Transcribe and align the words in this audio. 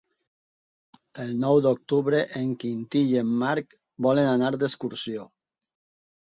El 1.23 1.33
nou 1.43 1.61
d'octubre 1.65 2.23
en 2.41 2.57
Quintí 2.65 3.03
i 3.13 3.21
en 3.23 3.37
Marc 3.45 3.79
volen 4.09 4.33
anar 4.35 4.53
d'excursió. 4.59 5.31